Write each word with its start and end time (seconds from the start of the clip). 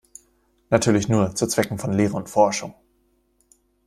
Natürlich 0.71 1.09
nur 1.09 1.35
zu 1.35 1.45
Zwecken 1.45 1.77
von 1.77 1.93
Lehre 1.93 2.17
und 2.17 2.27
Forschung. 2.27 2.73